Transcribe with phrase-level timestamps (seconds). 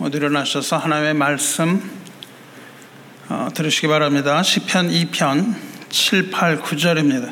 [0.00, 1.78] 모두 일어나셔서 하나님의 말씀
[3.28, 4.42] 어, 들으시기 바랍니다.
[4.42, 5.54] 시편 2편
[5.90, 7.30] 7, 8, 9절입니다.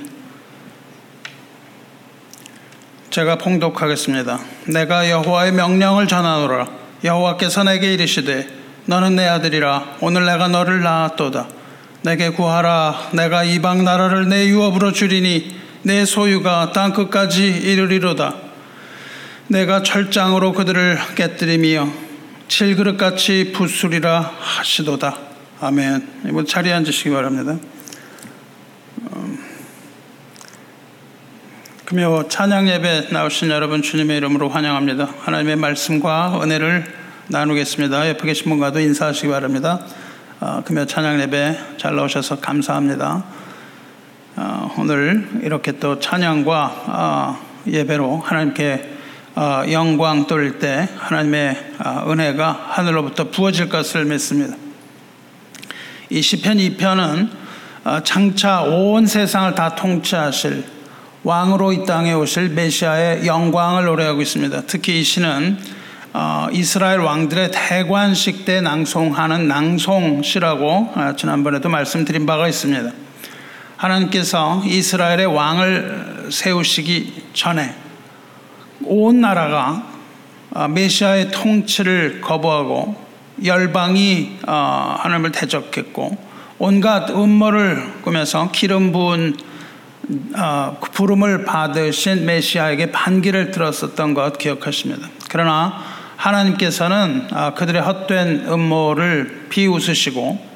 [3.09, 4.39] 제가 봉독하겠습니다.
[4.67, 6.68] 내가 여호와의 명령을 전하노라.
[7.04, 8.46] 여호와께서 내게 이르시되
[8.85, 11.48] 너는 내 아들이라 오늘 내가 너를 낳았도다.
[12.03, 13.12] 내게 구하라.
[13.14, 18.35] 내가 이방 나라를 내 유업으로 주리니 내 소유가 땅 끝까지 이르리로다.
[19.46, 22.07] 내가 철장으로 그들을 깨뜨리며
[22.48, 25.18] 칠그릇같이 부수리라 하시도다.
[25.61, 26.22] 아멘.
[26.29, 27.58] 이번 자리에 앉으시기 바랍니다.
[29.12, 29.38] 음,
[31.84, 35.11] 금요 찬양 예배 나오신 여러분 주님의 이름으로 환영합니다.
[35.20, 36.86] 하나님의 말씀과 은혜를
[37.28, 38.08] 나누겠습니다.
[38.08, 39.80] 옆에 계신 분과도 인사하시기 바랍니다.
[40.41, 43.24] 어, 금요 찬양 예배 잘 나오셔서 감사합니다.
[44.36, 48.97] 어, 오늘 이렇게 또 찬양과 어, 예배로 하나님께 어,
[49.70, 54.56] 영광 돌릴 때 하나님의 어, 은혜가 하늘로부터 부어질 것을 믿습니다.
[56.11, 57.30] 이 시편 2편은
[57.84, 60.64] 어, 장차 온 세상을 다 통치하실
[61.22, 64.62] 왕으로 이 땅에 오실 메시아의 영광을 노래하고 있습니다.
[64.67, 65.58] 특히 이 시는
[66.52, 72.91] 이스라엘 왕들의 대관식 때 낭송하는 낭송시라고 지난번에도 말씀드린 바가 있습니다.
[73.77, 77.88] 하나님께서 이스라엘의 왕을 세우시기 전에
[78.84, 79.82] 온 나라가
[80.54, 82.96] 아, 메시아의 통치를 거부하고
[83.44, 86.16] 열방이 아, 하나님을 대적했고
[86.58, 89.36] 온갖 음모를 꾸며서 기름 부은
[90.34, 95.08] 아, 그 부름을 받으신 메시아에게 반기를 들었었던 것 기억하십니다.
[95.28, 95.78] 그러나
[96.16, 100.46] 하나님께서는 그들의 헛된 음모를 비웃으시고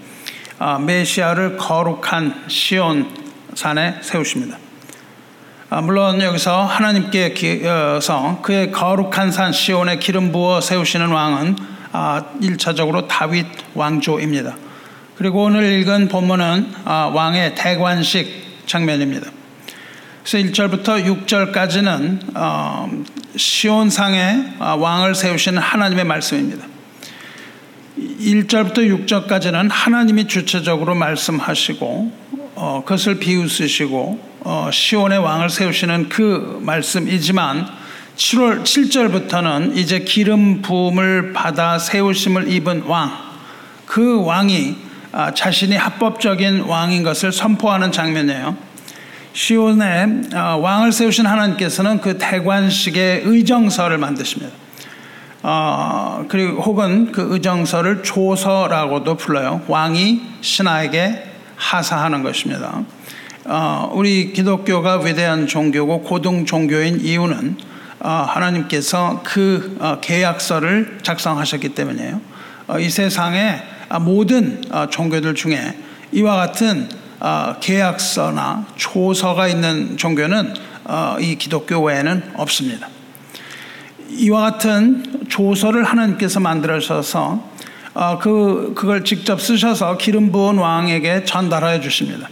[0.80, 3.08] 메시아를 거룩한 시온
[3.54, 4.58] 산에 세우십니다.
[5.74, 11.56] 아, 물론 여기서 하나님께서 그의 거룩한 산 시온에 기름 부어 세우시는 왕은
[12.42, 14.54] 1차적으로 아, 다윗 왕조입니다.
[15.16, 19.30] 그리고 오늘 읽은 본문은 아, 왕의 대관식 장면입니다.
[20.22, 22.90] 그래서 1절부터 6절까지는 어,
[23.34, 26.66] 시온상에 왕을 세우시는 하나님의 말씀입니다.
[27.96, 32.12] 1절부터 6절까지는 하나님이 주체적으로 말씀하시고
[32.56, 37.66] 어, 그것을 비웃으시고 어, 시온의 왕을 세우시는 그 말씀이지만
[38.16, 43.12] 7월 7절부터는 이제 기름 부음을 받아 세우심을 입은 왕,
[43.86, 44.76] 그 왕이
[45.12, 48.56] 아, 자신이 합법적인 왕인 것을 선포하는 장면이에요.
[49.32, 54.52] 시온의 아, 왕을 세우신 하나님께서는 그 대관식의 의정서를 만드십니다.
[55.44, 59.62] 어, 그리고 혹은 그 의정서를 조서라고도 불러요.
[59.68, 62.82] 왕이 신하에게 하사하는 것입니다.
[63.44, 67.56] 어, 우리 기독교가 위대한 종교고 고등 종교인 이유는
[67.98, 72.20] 어, 하나님께서 그 어, 계약서를 작성하셨기 때문이에요.
[72.78, 73.60] 이 세상의
[74.02, 75.76] 모든 종교들 중에
[76.12, 76.88] 이와 같은
[77.60, 80.54] 계약서나 조서가 있는 종교는
[81.20, 82.88] 이 기독교 외에는 없습니다.
[84.10, 87.50] 이와 같은 조서를 하나님께서 만들어셔서
[88.20, 92.28] 그 그걸 직접 쓰셔서 기름 부은 왕에게 전달하여 주십니다.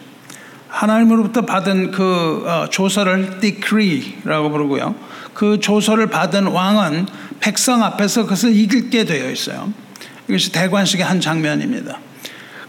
[0.71, 4.95] 하나님으로부터 받은 그 어, 조서를 decree라고 부르고요.
[5.35, 7.07] 그 조서를 받은 왕은
[7.41, 9.73] 백성 앞에서 그것을 읽게 되어 있어요.
[10.29, 11.99] 이것이 대관식의 한 장면입니다.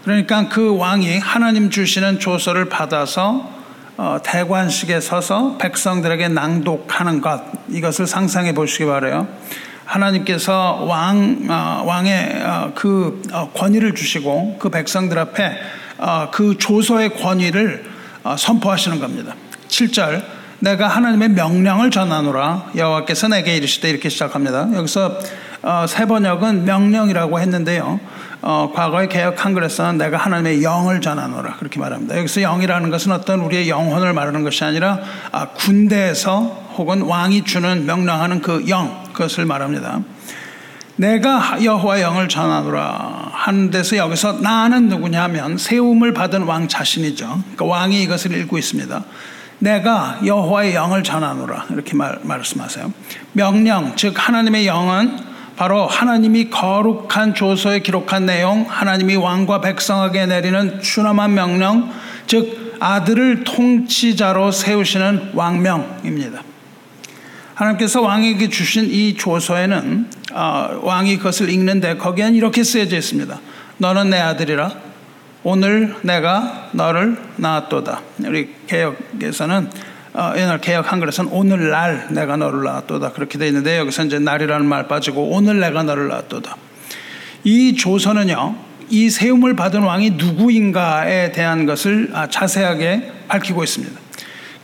[0.04, 3.50] 그러니까 그 왕이 하나님 주시는 조서를 받아서
[3.96, 9.28] 어, 대관식에 서서 백성들에게 낭독하는 것 이것을 상상해 보시기 바래요.
[9.84, 12.42] 하나님께서 왕 어, 왕의
[12.74, 13.22] 그
[13.54, 15.56] 권위를 주시고 그 백성들 앞에
[16.32, 17.91] 그 조서의 권위를 어,
[18.36, 19.34] 선포하시는 겁니다.
[19.68, 20.22] 7절
[20.60, 24.68] 내가 하나님의 명령을 전하노라 여호와께서 내게 이르시되 이렇게 시작합니다.
[24.74, 25.18] 여기서
[25.62, 28.00] 어, 세 번역은 명령이라고 했는데요.
[28.42, 32.16] 어, 과거의 개혁 한글에서는 내가 하나님의 영을 전하노라 그렇게 말합니다.
[32.18, 35.00] 여기서 영이라는 것은 어떤 우리의 영혼을 말하는 것이 아니라
[35.30, 36.42] 아, 군대에서
[36.76, 40.00] 혹은 왕이 주는 명령하는 그 영, 그것을 말합니다.
[40.96, 47.42] 내가 여호와 영을 전하노라 하는 데서 여기서 나는 누구냐면 세움을 받은 왕 자신이죠.
[47.56, 49.02] 그 왕이 이것을 읽고 있습니다.
[49.58, 52.92] 내가 여호와의 영을 전하노라 이렇게 말, 말씀하세요.
[53.32, 55.18] 명령 즉 하나님의 영은
[55.56, 61.90] 바로 하나님이 거룩한 조서에 기록한 내용, 하나님이 왕과 백성에게 내리는 추남한 명령,
[62.28, 66.42] 즉 아들을 통치자로 세우시는 왕명입니다.
[67.54, 73.38] 하나님께서 왕에게 주신 이 조서에는 어, 왕이 그것을 읽는데 거기에는 이렇게 쓰여져 있습니다.
[73.78, 74.72] 너는 내 아들이라
[75.44, 78.00] 오늘 내가 너를 낳았도다.
[78.24, 79.70] 우리 개혁에서는
[80.14, 84.86] 어, 옛날 개혁 한글에서는 오늘날 내가 너를 낳았도다 그렇게 되어 있는데 여기서 이제 날이라는 말
[84.86, 86.56] 빠지고 오늘 내가 너를 낳았도다.
[87.44, 88.54] 이 조서는요,
[88.88, 94.00] 이 세움을 받은 왕이 누구인가에 대한 것을 아, 자세하게 밝히고 있습니다.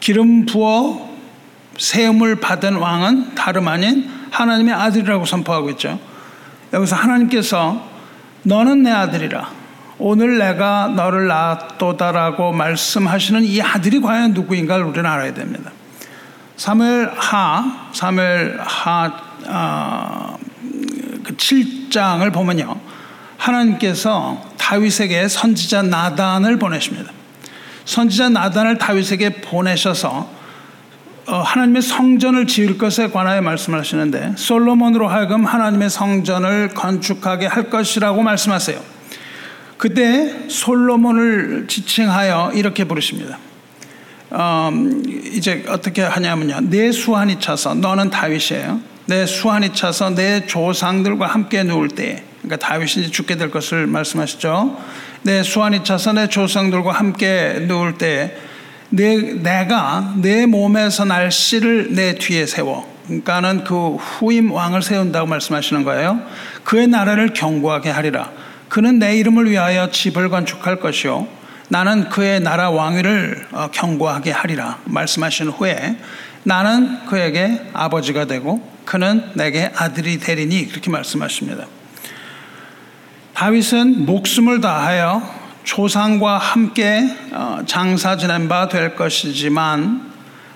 [0.00, 1.07] 기름 부어
[1.78, 5.98] 세움을 받은 왕은 다름 아닌 하나님의 아들이라고 선포하고 있죠.
[6.72, 7.88] 여기서 하나님께서
[8.42, 9.50] 너는 내 아들이라.
[10.00, 15.72] 오늘 내가 너를 낳았도다라고 말씀하시는 이 아들이 과연 누구인가를 우리는 알아야 됩니다.
[16.56, 19.12] 3일 하, 3일 하,
[19.46, 20.38] 어,
[21.24, 22.76] 그 7장을 보면요.
[23.38, 27.12] 하나님께서 다윗에게 선지자 나단을 보내십니다.
[27.84, 30.37] 선지자 나단을 다윗에게 보내셔서 어,
[31.36, 38.80] 하나님의 성전을 지을 것에 관하여 말씀을 하시는데 솔로몬으로 하여금 하나님의 성전을 건축하게 할 것이라고 말씀하세요.
[39.76, 43.38] 그때 솔로몬을 지칭하여 이렇게 부르십니다.
[44.32, 45.02] 음,
[45.32, 46.60] 이제 어떻게 하냐면요.
[46.62, 48.80] 내 수완이 차서 너는 다윗이에요.
[49.06, 54.78] 내 수완이 차서 내 조상들과 함께 누울 때, 그러니까 다윗이 죽게 될 것을 말씀하시죠.
[55.22, 58.36] 내 수완이 차서 내 조상들과 함께 누울 때,
[58.90, 62.88] 내, 내가 내 몸에서 날 씨를 내 뒤에 세워.
[63.06, 66.20] 그러니까는 그 후임 왕을 세운다고 말씀하시는 거예요.
[66.64, 68.30] 그의 나라를 경고하게 하리라.
[68.68, 71.26] 그는 내 이름을 위하여 집을 건축할 것이요.
[71.70, 74.78] 나는 그의 나라 왕위를 어, 경고하게 하리라.
[74.84, 75.96] 말씀하신 후에
[76.44, 81.66] 나는 그에게 아버지가 되고 그는 내게 아들이 되리니 그렇게 말씀하십니다.
[83.34, 90.10] 다윗은 목숨을 다하여 조상과 함께 어, 장사 지낸 바 될 것이지만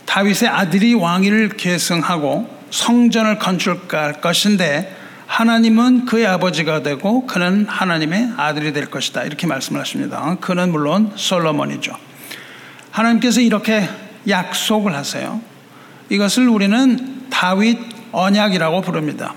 [0.07, 8.87] 다윗의 아들이 왕위를 계승하고 성전을 건축할 것인데 하나님은 그의 아버지가 되고 그는 하나님의 아들이 될
[8.87, 9.25] 것이다.
[9.25, 10.37] 이렇게 말씀을 하십니다.
[10.41, 11.93] 그는 물론 솔로몬이죠.
[12.91, 13.87] 하나님께서 이렇게
[14.27, 15.43] 약속을 하세요.
[16.09, 17.79] 이것을 우리는 다윗
[18.13, 19.35] 언약이라고 부릅니다.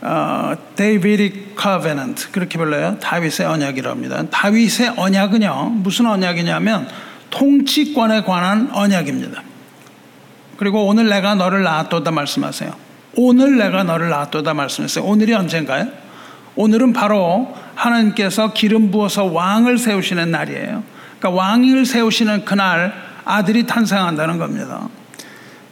[0.00, 2.98] 어, Davidic Covenant 그렇게 불러요.
[3.00, 4.22] 다윗의 언약이라고 합니다.
[4.30, 5.70] 다윗의 언약은요.
[5.76, 6.88] 무슨 언약이냐면
[7.30, 9.42] 통치권에 관한 언약입니다.
[10.56, 12.72] 그리고 오늘 내가 너를 낳았도다 말씀하세요.
[13.16, 15.04] 오늘 내가 너를 낳았도다 말씀했어요.
[15.04, 15.88] 오늘이 언젠가요?
[16.54, 20.82] 오늘은 바로 하나님께서 기름 부어서 왕을 세우시는 날이에요.
[21.18, 22.92] 그러니까 왕을 세우시는 그날
[23.24, 24.88] 아들이 탄생한다는 겁니다.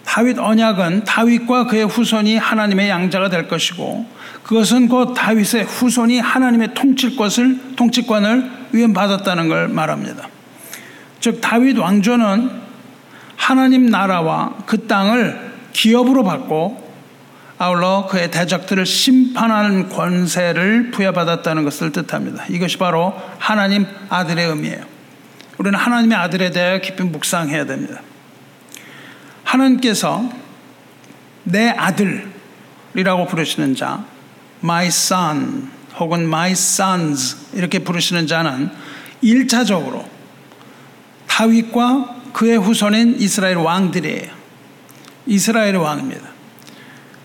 [0.06, 4.06] 다윗 언약은 다윗과 그의 후손이 하나님의 양자가 될 것이고
[4.44, 10.29] 그것은 곧 다윗의 후손이 하나님의 통치권을 통치권을 위임받았다는 걸 말합니다.
[11.20, 12.50] 즉 다윗 왕조는
[13.35, 16.87] 하나님 나라와 그 땅을 기업으로 받고
[17.58, 22.44] 아울러 그의 대적들을 심판하는 권세를 부여받았다는 것을 뜻합니다.
[22.49, 24.82] 이것이 바로 하나님 아들의 의미예요.
[25.58, 28.00] 우리는 하나님의 아들에 대해 깊이 묵상해야 됩니다.
[29.46, 30.28] 하나님께서
[31.44, 34.04] 내 아들이라고 부르시는 자,
[34.62, 38.69] my son 혹은 my sons 이렇게 부르시는 자는
[39.22, 40.04] 1차적으로
[41.26, 44.37] 다윗과 그의 후손인 이스라엘 왕들이에요.
[45.26, 46.28] 이스라엘의 왕입니다.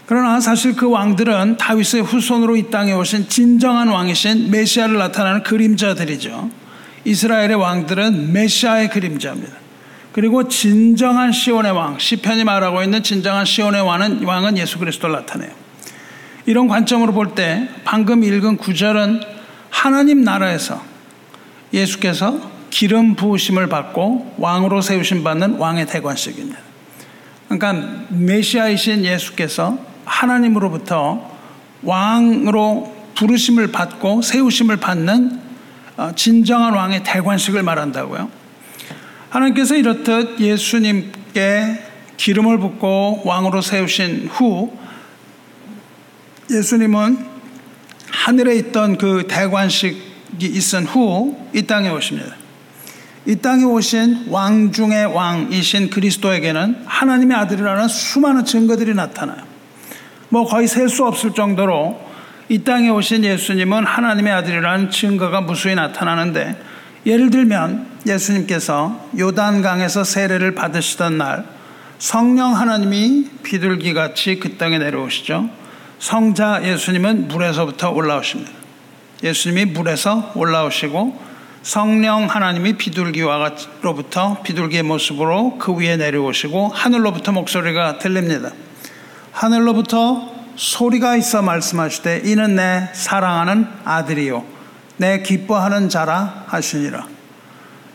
[0.06, 6.50] 그러나 사실 그 왕들은 다윗의 후손으로 이 땅에 오신 진정한 왕이신 메시아를 나타내는 그림자들이죠.
[7.06, 9.61] 이스라엘의 왕들은 메시아의 그림자입니다.
[10.12, 15.52] 그리고 진정한 시온의 왕, 시편이 말하고 있는 진정한 시온의 왕은, 왕은 예수 그리스도를 나타내요.
[16.46, 19.22] 이런 관점으로 볼 때 방금 읽은 구절은
[19.70, 20.82] 하나님 나라에서
[21.74, 26.60] 예수께서 기름 부으심을 받고 왕으로 세우심 받는 왕의 대관식입니다.
[27.48, 31.32] 그러니까 메시아이신 예수께서 하나님으로부터
[31.84, 35.40] 왕으로 부르심을 받고 세우심을 받는
[35.98, 38.41] 어, 진정한 왕의 대관식을 말한다고요.
[39.32, 41.84] 하나님께서 이렇듯 예수님께
[42.18, 44.78] 기름을 붓고 왕으로 세우신 후
[46.50, 47.18] 예수님은
[48.12, 52.36] 하늘에 있던 그 대관식이 있은 후 이 땅에 오십니다.
[53.26, 59.44] 이 땅에 오신 왕 중의 왕이신 그리스도에게는 하나님의 아들이라는 수많은 증거들이 나타나요.
[60.30, 62.00] 뭐 거의 셀 수 없을 정도로
[62.50, 66.56] 이 땅에 오신 예수님은 하나님의 아들이라는 증거가 무수히 나타나는데
[67.06, 71.46] 예를 들면 예수님께서 요단강에서 세례를 받으시던 날
[72.00, 75.50] 성령 하나님이 비둘기 같이 그 땅에 내려오시죠.
[76.00, 78.52] 성자 예수님은 물에서부터 올라오십니다.
[79.24, 81.32] 예수님이 물에서 올라오시고
[81.62, 88.50] 성령 하나님이 비둘기와로부터 비둘기의 모습으로 그 위에 내려오시고 하늘로부터 목소리가 들립니다.
[89.32, 94.44] 하늘로부터 소리가 있어 말씀하시되 이는 내 사랑하는 아들이요
[94.98, 97.21] 내 기뻐하는 자라 하시니라.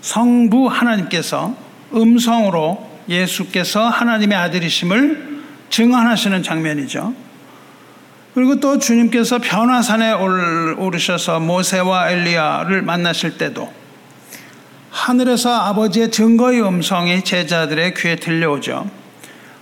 [0.07, 1.57] 성부 하나님께서
[1.93, 7.13] 음성으로 예수께서 하나님의 아들이심을 증언하시는 장면이죠.
[8.33, 13.73] 그리고 또 주님께서 변화산에 오르셔서 모세와 엘리야를 만나실 때도
[14.91, 18.89] 하늘에서 아버지의 증거의 음성이 제자들의 귀에 들려오죠.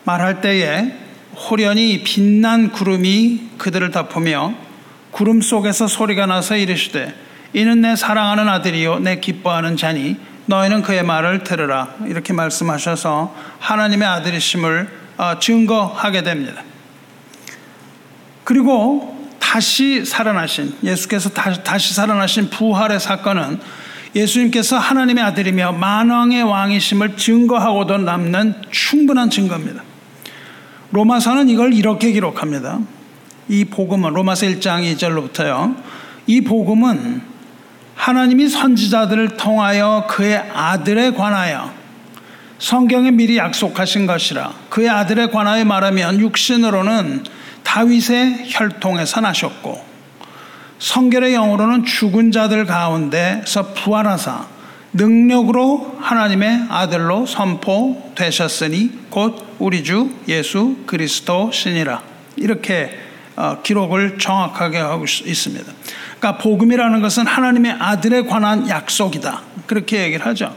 [0.05, 0.93] 말할 때에
[1.37, 4.53] 호련히 빛난 구름이 그들을 덮으며
[5.11, 7.15] 구름 속에서 소리가 나서 이르시되
[7.55, 14.89] 이는 내 사랑하는 아들이요 내 기뻐하는 자니 너희는 그의 말을 들으라 이렇게 말씀하셔서 하나님의 아들이심을
[15.17, 16.63] 어, 증거하게 됩니다.
[18.43, 23.61] 그리고 다시 살아나신 예수께서 다시 살아나신 부활의 사건은
[24.15, 29.83] 예수님께서 하나님의 아들이며 만왕의 왕이심을 증거하고도 남는 충분한 증거입니다.
[30.91, 32.81] 로마서는 이걸 이렇게 기록합니다.
[33.49, 35.77] 이 복음은 로마서 1장 2절로부터요.
[36.27, 37.34] 이 복음은
[37.95, 41.73] 하나님이 선지자들을 통하여 그의 아들에 관하여
[42.59, 47.25] 성경에 미리 약속하신 것이라 그의 아들에 관하여 말하면 육신으로는
[47.63, 49.85] 다윗의 혈통에서 나셨고
[50.79, 54.55] 성결의 영으로는 죽은 자들 가운데서 부활하사
[54.95, 62.03] 능력으로 하나님의 아들로 선포되셨으니 곧 우리 주 예수 그리스도 신이라.
[62.37, 63.14] 이렇게 어,
[63.63, 65.73] 기록을 정확하게 하고 있습니다.
[66.19, 69.43] 그러니까 복음이라는 것은 하나님의 아들에 관한 약속이다.
[69.67, 70.55] 그렇게 얘기를 하죠.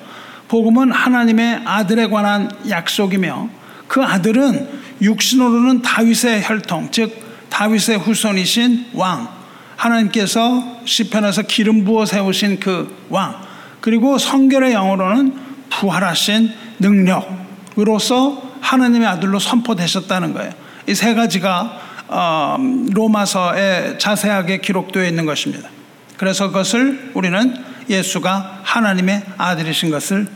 [0.47, 3.49] 복음은 하나님의 아들에 관한 약속이며
[3.87, 4.69] 그 아들은
[5.01, 9.27] 육신으로는 다윗의 혈통, 즉 다윗의 후손이신 왕,
[9.75, 13.41] 하나님께서 시편에서 기름 부어 세우신 그 왕,
[13.81, 15.33] 그리고 성결의 영으로는
[15.69, 20.51] 부활하신 능력으로서 하나님의 아들로 선포되셨다는 거예요.
[20.87, 22.57] 이 세 가지가 어,
[22.93, 25.69] 로마서에 자세하게 기록되어 있는 것입니다.
[26.17, 27.55] 그래서 그것을 우리는
[27.89, 30.27] 예수가 하나님의 아들이신 것을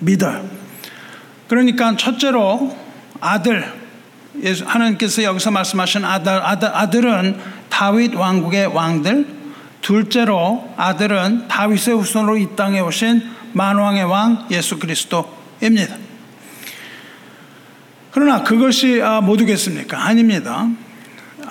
[0.00, 0.44] 믿어요.
[1.48, 2.76] 그러니까 첫째로
[3.20, 3.72] 아들,
[4.42, 7.38] 예수, 하나님께서 여기서 말씀하신 아들, 아들, 아들은
[7.68, 9.26] 다윗 왕국의 왕들,
[9.80, 15.96] 둘째로 아들은 다윗의 후손으로 이 땅에 오신 만왕의 왕 예수 그리스도입니다.
[18.12, 20.02] 그러나 그것이 아, 모두겠습니까?
[20.04, 20.68] 아닙니다.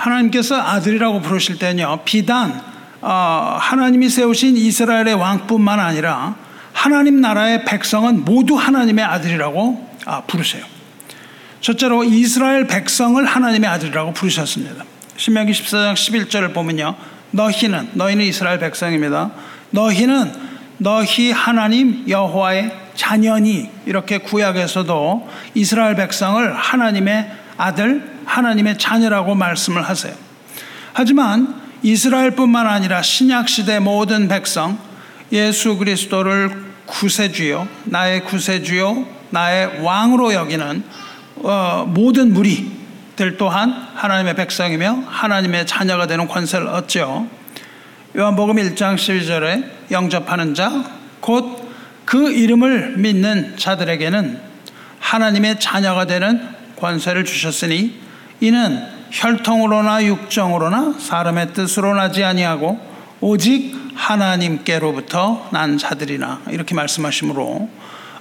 [0.02, 2.62] 하나님께서 아들이라고 부르실 때는요, 비단
[3.02, 6.36] 어, 하나님이 세우신 이스라엘의 왕뿐만 아니라
[6.74, 10.64] 하나님 나라의 백성은 모두 하나님의 아들이라고 아, 부르세요.
[11.60, 14.84] 첫째로 이스라엘 백성을 하나님의 아들이라고 부르셨습니다.
[15.18, 16.96] 신명기 14장 11절을 보면요.
[17.32, 19.32] 너희는 너희는 이스라엘 백성입니다.
[19.70, 20.34] 너희는
[20.80, 30.14] 너희 하나님 여호와의 자녀니 이렇게 구약에서도 이스라엘 백성을 하나님의 아들 하나님의 자녀라고 말씀을 하세요.
[30.94, 34.78] 하지만 이스라엘뿐만 아니라 신약 시대 모든 백성
[35.32, 40.84] 예수 그리스도를 구세주요 나의 구세주요 나의 왕으로 여기는
[41.38, 42.72] 어, 모든 무리
[43.16, 47.28] 들 또한 하나님의 백성이며 하나님의 자녀가 되는 권세를 얻죠.
[48.18, 51.72] 요한복음 1장 12절에 영접하는 자 곧
[52.06, 54.38] 그 이름을 믿는 자들에게는
[55.00, 56.42] 하나님의 자녀가 되는
[56.76, 58.02] 권세를 주셨으니
[58.42, 62.80] 이는 혈통으로나 육정으로나 사람의 뜻으로 나지 아니하고
[63.22, 67.70] 오직 하나님께로부터 난 자들이나 이렇게 말씀하시므로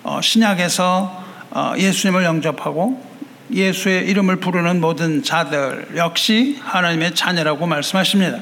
[0.03, 3.03] 어, 신약에서 어, 예수님을 영접하고
[3.50, 8.39] 예수의 이름을 부르는 모든 자들 역시 하나님의 자녀라고 말씀하십니다.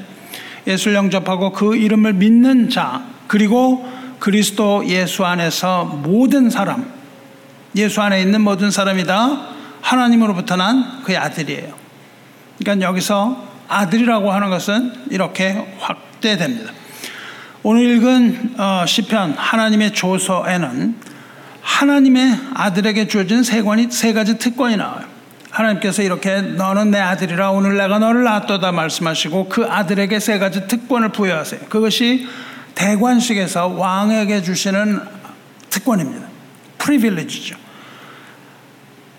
[0.66, 6.90] 예수를 영접하고 그 이름을 믿는 자 그리고 그리스도 예수 안에서 모든 사람
[7.76, 11.74] 예수 안에 있는 모든 사람이다 하나님으로부터 난 그의 아들이에요.
[12.58, 16.72] 그러니까 여기서 아들이라고 하는 것은 이렇게 확대됩니다.
[17.62, 20.96] 오늘 읽은 어, 시편 하나님의 조서에는
[21.60, 25.04] 하나님의 아들에게 주어진 세, 권이, 세 가지 특권이 나와요.
[25.50, 31.10] 하나님께서 이렇게 너는 내 아들이라 오늘 내가 너를 낳았도다 말씀하시고 그 아들에게 세 가지 특권을
[31.10, 31.62] 부여하세요.
[31.68, 32.26] 그것이
[32.74, 35.00] 대관식에서 왕에게 주시는
[35.68, 36.26] 특권입니다.
[36.78, 37.56] 프리빌리지죠.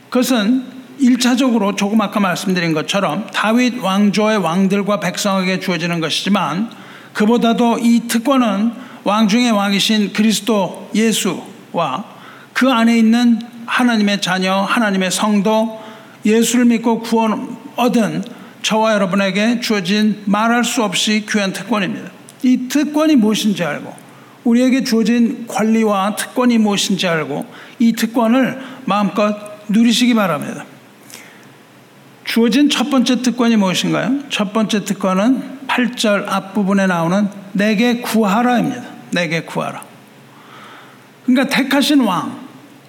[0.09, 0.63] 그것은
[0.99, 6.69] 1차적으로 조금 아까 말씀드린 것처럼 다윗 왕조의 왕들과 백성에게 주어지는 것이지만
[7.13, 8.71] 그보다도 이 특권은
[9.03, 12.03] 왕 중의 왕이신 그리스도 예수와
[12.53, 15.79] 그 안에 있는 하나님의 자녀, 하나님의 성도,
[16.25, 18.23] 예수를 믿고 구원 얻은
[18.61, 22.11] 저와 여러분에게 주어진 말할 수 없이 귀한 특권입니다.
[22.43, 23.93] 이 특권이 무엇인지 알고
[24.43, 27.45] 우리에게 주어진 권리와 특권이 무엇인지 알고
[27.79, 30.65] 이 특권을 마음껏 누리시기 바랍니다.
[32.25, 34.29] 주어진 첫 번째 특권이 무엇인가요?
[34.29, 38.83] 첫 번째 특권은 8절 앞부분에 나오는 내게 구하라입니다.
[39.11, 39.83] 내게 구하라.
[41.25, 42.39] 그러니까 택하신 왕,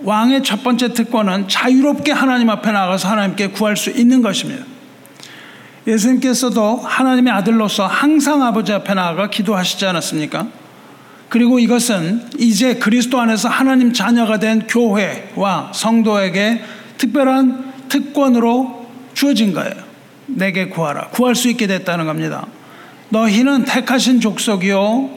[0.02, 4.64] 왕의 첫 번째 특권은 자유롭게 하나님 앞에 나가서 하나님께 구할 수 있는 것입니다.
[5.86, 10.46] 예수님께서도 하나님의 아들로서 항상 아버지 앞에 나아가 기도하시지 않았습니까?
[11.30, 16.60] 그리고 이것은 이제 그리스도 안에서 하나님 자녀가 된 교회와 성도에게
[16.98, 19.72] 특별한 특권으로 주어진 거예요.
[20.26, 21.08] 내게 구하라.
[21.10, 22.46] 구할 수 있게 됐다는 겁니다.
[23.10, 25.08] 너희는 택하신 족속이요.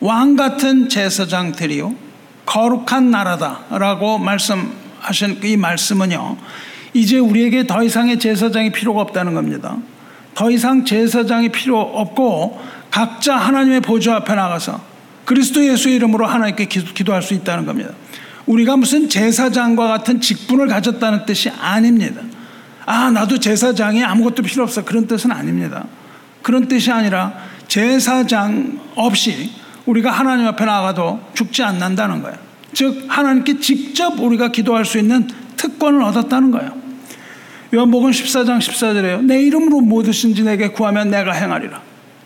[0.00, 1.94] 왕 같은 제사장들이요.
[2.46, 6.38] 거룩한 나라다라고 말씀하신 이 말씀은요.
[6.92, 9.76] 이제 우리에게 더 이상의 제사장이 필요가 없다는 겁니다.
[10.34, 12.60] 더 이상 제사장이 필요 없고
[12.90, 14.89] 각자 하나님의 보좌 앞에 나가서
[15.30, 17.90] 그리스도 예수의 이름으로 하나님께 기도, 할 수 있다는 겁니다.
[18.46, 22.20] 우리가 무슨 제사장과 같은 직분을 가졌다는 뜻이 아닙니다.
[22.84, 24.84] 아, 나도 제사장이 아무것도 필요 없어.
[24.84, 25.86] 그런 뜻은 아닙니다.
[26.42, 27.32] 그런 뜻이 아니라
[27.68, 29.52] 제사장 없이
[29.86, 32.36] 우리가 하나님 앞에 나가도 죽지 않는다는 거예요.
[32.72, 36.72] 즉, 하나님께 직접 우리가 기도할 수 있는 특권을 얻었다는 거예요.
[37.72, 39.22] 요한복음 14장 14절에요.
[39.22, 41.80] 내 이름으로 무엇이든지 내게 구하면 내가 행하리라.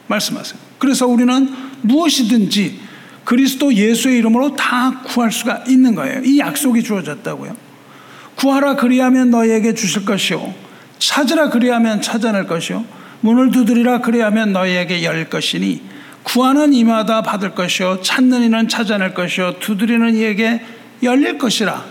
[0.07, 0.59] 말씀하세요.
[0.79, 1.51] 그래서 우리는
[1.83, 2.84] 무엇이든지
[3.25, 6.23] 그리스도 예수의 이름으로 다 구할 수가 있는 거예요.
[6.25, 7.57] 이 약속이 주어졌다고요.
[8.37, 10.55] 구하라 그리하면 너희에게 주실 것이요.
[10.99, 12.85] 찾으라 그리하면 찾아낼 것이요.
[13.21, 15.83] 문을 두드리라 그리하면 너희에게 열 것이니
[16.23, 18.01] 구하는 이마다 받을 것이요.
[18.03, 19.59] 찾는 이는 찾아낼 것이요.
[19.61, 20.61] 두드리는 이에게
[21.03, 21.85] 열릴 것이라.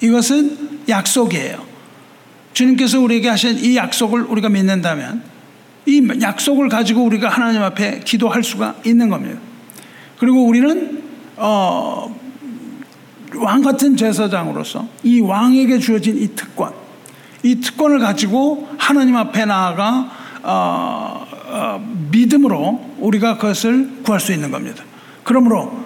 [0.00, 1.64] 이것은 약속이에요.
[2.52, 5.22] 주님께서 우리에게 하신 이 약속을 우리가 믿는다면
[5.86, 9.40] 이 약속을 가지고 우리가 하나님 앞에 기도할 수가 있는 겁니다.
[10.18, 11.02] 그리고 우리는
[11.36, 12.14] 어,
[13.36, 16.72] 왕 같은 제사장으로서 이 왕에게 주어진 이 특권,
[17.42, 20.10] 이 특권을 가지고 하나님 앞에 나아가
[20.42, 24.84] 어, 어, 믿음으로 우리가 그것을 구할 수 있는 겁니다.
[25.24, 25.84] 그러므로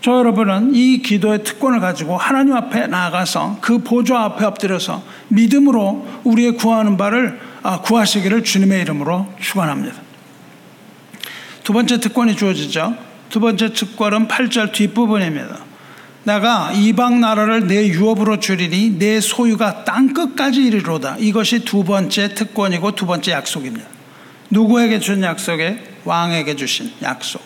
[0.00, 6.56] 저 여러분은 이 기도의 특권을 가지고 하나님 앞에 나아가서 그 보좌 앞에 엎드려서 믿음으로 우리의
[6.56, 9.96] 구하는 바를 아, 구하시기를 주님의 이름으로 축원합니다.
[11.64, 13.05] 두 번째 특권이 주어지죠.
[13.30, 15.66] 두 번째 특권은 8절 뒷부분입니다.
[16.24, 21.16] 내가 이방 나라를 내 유업으로 줄이니 내 소유가 땅 끝까지 이르로다.
[21.18, 23.86] 이것이 두 번째 특권이고 두 번째 약속입니다.
[24.50, 27.42] 누구에게 준 약속에 왕에게 주신 약속.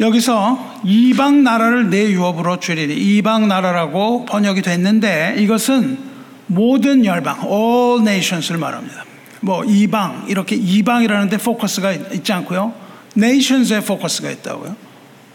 [0.00, 5.98] 여기서 이방 나라를 내 유업으로 줄이니 이방 나라라고 번역이 됐는데 이것은
[6.46, 9.04] 모든 열방, all nations를 말합니다.
[9.40, 12.83] 뭐 이방 이렇게 이방이라는 데 포커스가 있지 않고요.
[13.16, 14.76] Nations에 포커스가 있다고요.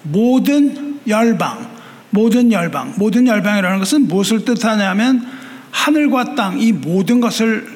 [0.04, 1.70] 모든 열방,
[2.10, 5.26] 모든 열방, 모든 열방이라는 것은 무엇을 뜻하냐면
[5.72, 7.68] 하늘과 땅 이 모든 것을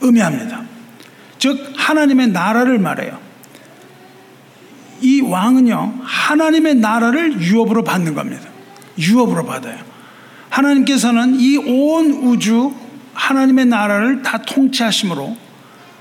[0.00, 0.62] 의미합니다.
[1.38, 3.18] 즉 하나님의 나라를 말해요.
[5.00, 8.48] 이 왕은요, 하나님의 나라를 유업으로 받는 겁니다.
[8.98, 9.78] 유업으로 받아요.
[10.50, 12.72] 하나님께서는 이 온 우주,
[13.14, 15.36] 하나님의 나라를 다 통치하심으로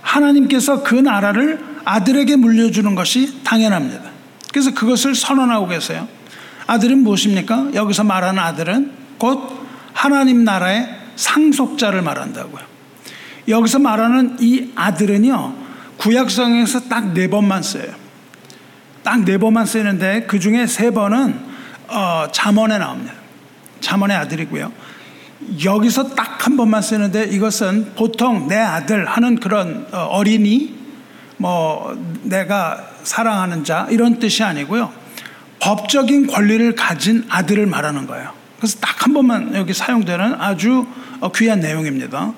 [0.02, 4.12] 하나님께서 그 나라를 아들에게 물려주는 것이 당연합니다.
[4.52, 6.06] 그래서 그것을 선언하고 계세요.
[6.67, 7.69] 아들은 무엇입니까?
[7.76, 12.62] 여기서 말하는 아들은 곧 하나님 나라의 상속자를 말한다고요.
[13.47, 15.56] 여기서 말하는 이 아들은요,
[15.97, 17.88] 구약성에서 딱 네 번만 써요.
[19.04, 21.39] 딱 네 번만 쓰는데 그 중에 세 번은
[21.88, 23.13] 어, 잠언에 나옵니다.
[23.80, 24.73] 잠언의 아들이고요.
[25.63, 30.76] 여기서 딱 한 번만 쓰는데 이것은 보통 내 아들 하는 그런 어, 어린이
[31.38, 34.91] 뭐 내가 사랑하는 자 이런 뜻이 아니고요.
[35.60, 38.32] 법적인 권리를 가진 아들을 말하는 거예요.
[38.58, 40.86] 그래서 딱 한 번만 여기 사용되는 아주
[41.21, 42.34] 어, 귀한 내용입니다.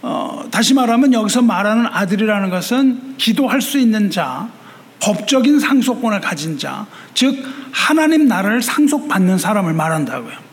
[0.00, 4.48] 어, 다시 말하면 여기서 말하는 아들이라는 것은 기도할 수 있는 자,
[5.00, 10.43] 법적인 상속권을 가진 자, 즉 하나님 나라를 상속받는 사람을 말한다고요.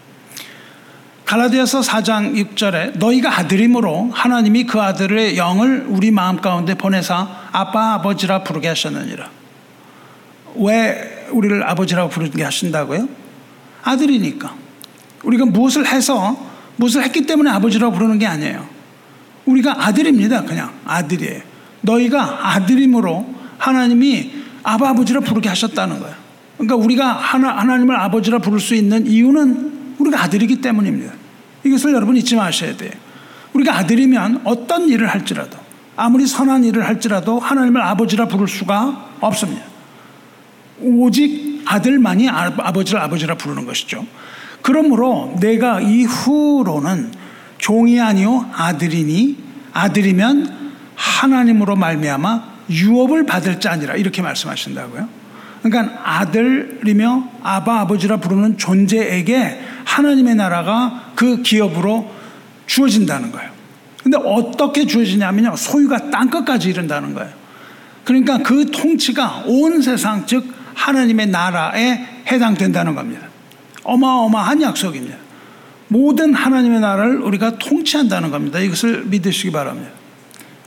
[1.31, 8.43] 갈라디아서 4장 6절에 너희가 아들임으로 하나님이 그 아들의 영을 우리 마음 가운데 보내사 아빠 아버지라
[8.43, 9.29] 부르게 하셨느니라.
[10.57, 13.07] 왜 우리를 아버지라고 부르게 하신다고요?
[13.81, 14.53] 아들이니까.
[15.23, 16.35] 우리가 무엇을 해서
[16.75, 18.67] 무엇을 했기 때문에 아버지라고 부르는 게 아니에요.
[19.45, 20.43] 우리가 아들입니다.
[20.43, 21.43] 그냥 아들이에요.
[21.79, 26.15] 너희가 아들임으로 하나님이 아바 아버지라 부르게 하셨다는 거예요.
[26.57, 31.20] 그러니까 우리가 하나, 하나님을 아버지라 부를 수 있는 이유는 우리가 아들이기 때문입니다.
[31.63, 32.91] 이것을 여러분 잊지 마셔야 돼요.
[33.53, 35.57] 우리가 아들이면 어떤 일을 할지라도
[35.95, 39.63] 아무리 선한 일을 할지라도 하나님을 아버지라 부를 수가 없습니다.
[40.79, 44.05] 오직 아들만이 아, 아버지를 아버지라 부르는 것이죠.
[44.61, 47.11] 그러므로 내가 이후로는
[47.57, 49.37] 종이 아니요 아들이니
[49.73, 55.20] 아들이면 하나님으로 말미암아 유업을 받을 자 아니라 이렇게 말씀하신다고요.
[55.61, 62.09] 그러니까 아들이며 아바 아버지라 부르는 존재에게 하나님의 나라가 그 기업으로
[62.65, 63.51] 주어진다는 거예요.
[64.01, 65.55] 근데 어떻게 주어지냐면요.
[65.55, 67.31] 소유가 땅끝까지 이른다는 거예요.
[68.03, 73.27] 그러니까 그 통치가 온 세상, 즉, 하나님의 나라에 해당된다는 겁니다.
[73.83, 75.17] 어마어마한 약속입니다.
[75.87, 78.59] 모든 하나님의 나라를 우리가 통치한다는 겁니다.
[78.59, 79.91] 이것을 믿으시기 바랍니다.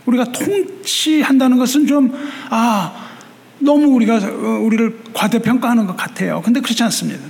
[0.06, 2.12] 우리가 통치한다는 것은 좀,
[2.50, 3.03] 아,
[3.64, 6.42] 너무 우리가, 어, 우리를 과대평가하는 것 같아요.
[6.44, 7.20] 근데 그렇지 않습니다.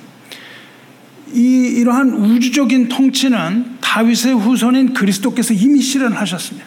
[1.33, 6.67] 이, 이러한 우주적인 통치는 다윗의 후손인 그리스도께서 이미 실현하셨습니다.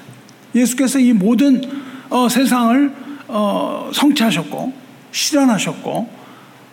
[0.56, 1.62] 예수께서 이 모든
[2.10, 2.94] 어, 세상을
[3.28, 4.74] 어, 성취하셨고,
[5.12, 6.10] 실현하셨고,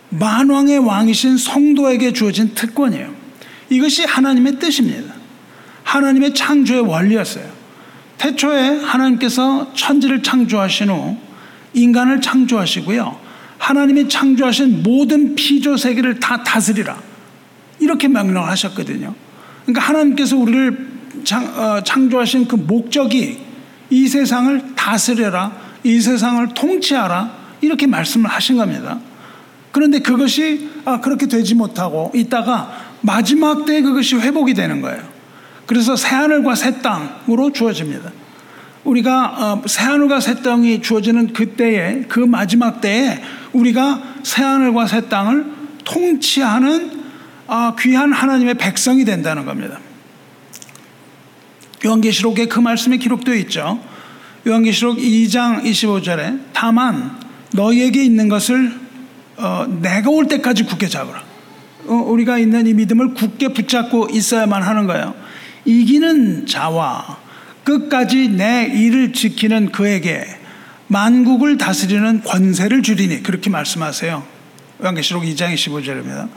[0.09, 3.13] 만왕의 왕이신 성도에게 주어진 특권이에요.
[3.69, 5.13] 이것이 하나님의 뜻입니다.
[5.83, 7.45] 하나님의 창조의 원리였어요.
[8.17, 11.17] 태초에 하나님께서 천지를 창조하신 후
[11.75, 13.19] 인간을 창조하시고요.
[13.57, 16.97] 하나님이 창조하신 모든 피조 세계를 다 다스리라.
[17.79, 19.13] 이렇게 명령을 하셨거든요.
[19.65, 20.95] 그러니까 하나님께서 우리를
[21.55, 23.39] 어, 창조하신 그 목적이
[23.89, 25.51] 이 세상을 다스려라.
[25.83, 27.45] 이 세상을 통치하라.
[27.61, 28.99] 이렇게 말씀을 하신 겁니다.
[29.71, 35.01] 그런데 그것이 아, 그렇게 되지 못하고 있다가 마지막 때에 그것이 회복이 되는 거예요.
[35.65, 38.11] 그래서 새하늘과 새 땅으로 주어집니다.
[38.85, 43.19] 우리가 어, 새하늘과 새 땅이 주어지는 그때에 그 마지막 때에
[43.51, 45.45] 우리가 새 하늘과 새 땅을
[45.83, 47.03] 통치하는
[47.47, 49.79] 아, 귀한 하나님의 백성이 된다는 겁니다.
[51.83, 53.79] 요한계시록에 그 말씀이 기록되어 있죠.
[54.47, 57.19] 요한계시록 2장 25절에 다만
[57.53, 58.73] 너희에게 있는 것을
[59.37, 61.23] 어, 내가 올 때까지 굳게 잡으라.
[61.87, 65.13] 어, 우리가 있는 이 믿음을 굳게 붙잡고 있어야만 하는 거예요.
[65.65, 67.24] 이기는 자와
[67.65, 70.25] 끝까지 내 일을 지키는 그에게
[70.87, 74.23] 만국을 다스리는 권세를 주리니 그렇게 말씀하세요.
[74.81, 76.29] 요한계시록 2장 25절입니다.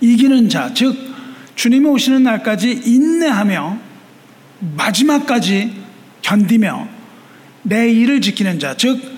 [0.00, 0.96] 이기는 자, 즉
[1.54, 3.78] 주님이 오시는 날까지 인내하며
[4.76, 5.74] 마지막까지
[6.22, 6.88] 견디며
[7.64, 9.16] 내 일을 지키는 자, 즉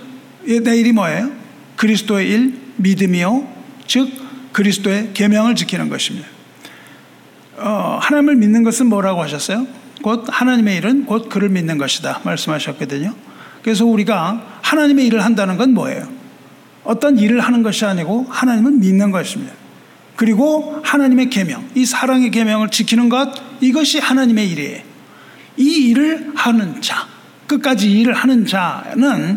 [0.48, 1.30] 내 일이 뭐예요?
[1.76, 3.46] 그리스도의 일, 믿음이요,
[3.86, 4.10] 즉
[4.52, 6.26] 그리스도의 계명을 지키는 것입니다.
[7.58, 9.66] 어, 하나님을 믿는 것은 뭐라고 하셨어요?
[10.02, 13.14] 곧 하나님의 일은 곧 그를 믿는 것이다 말씀하셨거든요.
[13.62, 16.08] 그래서 우리가 하나님의 일을 한다는 건 뭐예요?
[16.84, 19.52] 어떤 일을 하는 것이 아니고 하나님을 믿는 것입니다.
[20.16, 23.30] 그리고 하나님의 계명, 이 사랑의 계명을 지키는 것
[23.60, 24.82] 이것이 하나님의 일이에요.
[25.56, 27.06] 이 일을 하는 자,
[27.46, 29.36] 끝까지 일을 하는 자는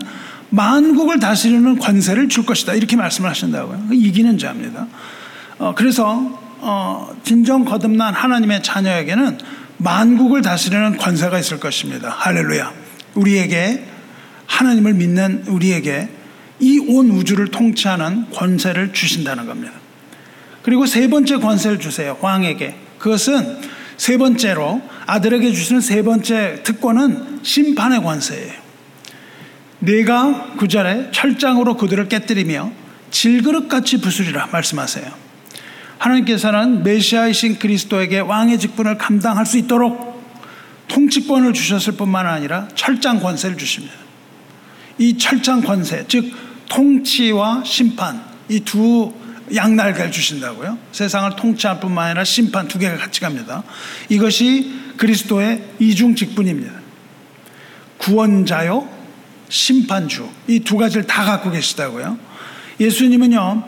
[0.50, 2.74] 만국을 다스리는 권세를 줄 것이다.
[2.74, 3.88] 이렇게 말씀을 하신다고요.
[3.91, 4.88] 이기는 자입니다.
[5.58, 9.39] 어, 그래서 어, 진정 거듭난 하나님의 자녀에게는
[9.82, 12.10] 만국을 다스리는 권세가 있을 것입니다.
[12.10, 12.72] 할렐루야.
[13.15, 13.84] 우리에게
[14.46, 16.10] 하나님을 믿는 우리에게
[16.60, 19.74] 이 온 우주를 통치하는 권세를 주신다는 겁니다.
[20.62, 22.17] 그리고 세 번째 권세를 주세요.
[22.22, 22.76] 왕에게.
[23.00, 23.58] 그것은
[23.98, 28.54] 세 번째로 아들에게 주시는 세 번째 특권은 심판의 권세예요.
[29.80, 32.72] 내가 구절에 철장으로 그들을 깨뜨리며
[33.10, 35.31] 질그릇같이 부수리라 말씀하세요.
[36.02, 40.20] 하나님께서는 메시아이신 그리스도에게 왕의 직분을 감당할 수 있도록
[40.88, 43.94] 통치권을 주셨을 뿐만 아니라 철장 권세를 주십니다.
[44.98, 46.32] 이 철장 권세, 즉
[46.70, 49.14] 통치와 심판 이 두
[49.54, 50.78] 양날개를 주신다고요.
[50.92, 53.64] 세상을 통치할 뿐만 아니라 심판 두 개가 같이 갑니다.
[54.10, 56.72] 이것이 그리스도의 이중 직분입니다.
[57.98, 58.90] 구원자요
[59.50, 62.18] 심판주 이 두 가지를 다 갖고 계시다고요.
[62.80, 63.64] 예수님은요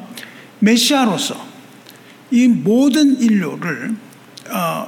[0.60, 1.53] 메시아로서
[2.34, 3.96] 이 모든 인류를
[4.50, 4.88] 어,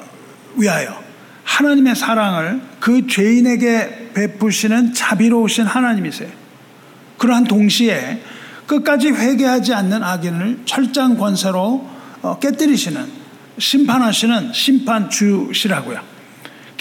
[0.55, 0.99] 위하여
[1.43, 6.29] 하나님의 사랑을 그 죄인에게 베푸시는 자비로우신 하나님이세요.
[7.19, 8.19] 그러한 동시에
[8.65, 11.87] 끝까지 회개하지 않는 악인을 철장 권세로
[12.23, 13.05] 어, 깨뜨리시는
[13.59, 16.01] 심판하시는 심판주시라고요.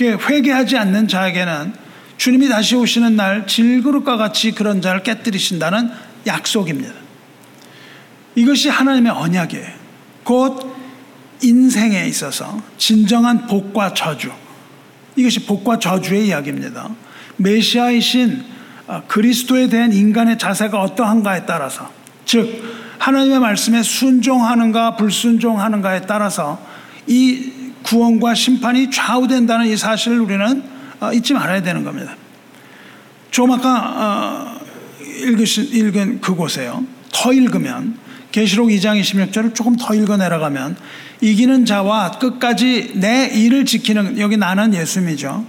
[0.00, 1.74] 회개하지 않는 자에게는
[2.16, 5.90] 주님이 다시 오시는 날 질그릇과 같이 그런 자를 깨뜨리신다는
[6.26, 6.94] 약속입니다.
[8.34, 9.83] 이것이 하나님의 언약이에요.
[10.24, 10.74] 곧
[11.42, 14.32] 인생에 있어서 진정한 복과 저주.
[15.16, 16.88] 이것이 복과 저주의 이야기입니다.
[17.36, 18.54] 메시아이신
[18.86, 21.90] 어, 그리스도에 대한 인간의 자세가 어떠한가에 따라서,
[22.26, 22.62] 즉,
[22.98, 26.60] 하나님의 말씀에 순종하는가 불순종하는가에 따라서
[27.06, 27.50] 이
[27.82, 30.62] 구원과 심판이 좌우된다는 이 사실을 우리는
[31.00, 32.14] 어, 잊지 말아야 되는 겁니다.
[33.30, 34.60] 좀 아까 어,
[35.00, 36.84] 읽으신, 읽은 그곳에요.
[37.12, 37.98] 더 읽으면
[38.34, 40.76] 계시록 2장 26절을 조금 더 읽어 내려가면
[41.20, 45.46] 이기는 자와 끝까지 내 일을 지키는 여기 나는 예수님이죠.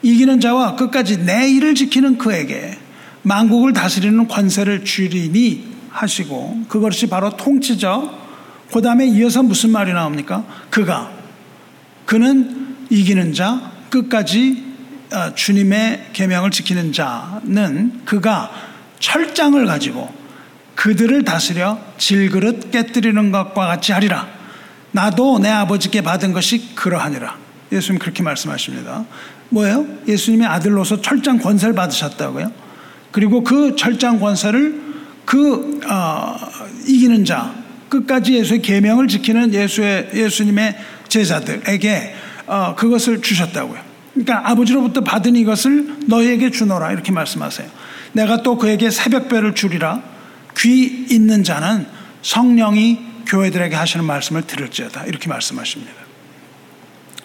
[0.00, 2.78] 이기는 자와 끝까지 내 일을 지키는 그에게
[3.20, 8.18] 만국을 다스리는 권세를 주리니 하시고 그것이 바로 통치죠.
[8.72, 10.42] 그 다음에 이어서 무슨 말이 나옵니까?
[10.70, 11.12] 그가
[12.06, 14.72] 그는 이기는 자 끝까지
[15.12, 18.50] 어, 주님의 계명을 지키는 자는 그가
[19.00, 20.21] 철장을 가지고
[20.74, 24.28] 그들을 다스려 질그릇 깨뜨리는 것과 같이 하리라.
[24.92, 27.36] 나도 내 아버지께 받은 것이 그러하니라.
[27.70, 29.04] 예수님 그렇게 말씀하십니다.
[29.48, 29.86] 뭐예요?
[30.06, 32.52] 예수님의 아들로서 철장 권세를 받으셨다고요.
[33.10, 34.80] 그리고 그 철장 권세를
[35.24, 36.36] 그 어,
[36.86, 37.54] 이기는 자
[37.88, 40.76] 끝까지 예수의 계명을 지키는 예수의 예수님의
[41.08, 42.14] 제자들에게
[42.46, 43.80] 어, 그것을 주셨다고요.
[44.14, 47.68] 그러니까 아버지로부터 받은 이것을 너희에게 주노라 이렇게 말씀하세요.
[48.12, 50.02] 내가 또 그에게 새벽별을 주리라.
[50.58, 51.86] 귀 있는 자는
[52.22, 55.92] 성령이 교회들에게 하시는 말씀을 들을지어다 이렇게 말씀하십니다.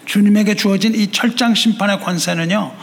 [0.05, 2.73] 주님에게 주어진 이 철장 심판의 권세는요.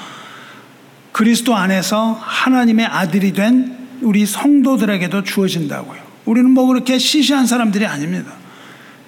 [1.12, 6.02] 그리스도 안에서 하나님의 아들이 된 우리 성도들에게도 주어진다고요.
[6.26, 8.32] 우리는 뭐 그렇게 시시한 사람들이 아닙니다.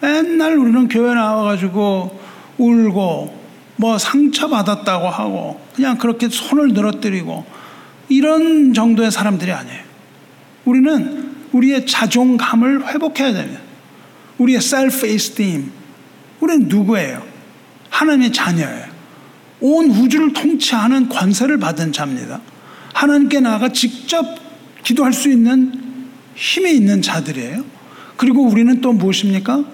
[0.00, 2.20] 맨날 우리는 교회 나와가지고
[2.58, 3.46] 울고
[3.76, 7.44] 뭐 상처받았다고 하고 그냥 그렇게 손을 늘어뜨리고
[8.08, 9.82] 이런 정도의 사람들이 아니에요.
[10.64, 13.60] 우리는 우리의 자존감을 회복해야 됩니다.
[14.38, 15.70] 우리의 self-esteem.
[16.40, 17.22] 우리는 누구예요?
[17.90, 18.86] 하나님의 자녀예요.
[19.60, 22.40] 온 우주를 통치하는 권세를 받은 자입니다.
[22.92, 24.24] 하나님께 나아가 직접
[24.84, 25.72] 기도할 수 있는
[26.34, 27.64] 힘이 있는 자들이에요.
[28.16, 29.64] 그리고 우리는 또 무엇입니까?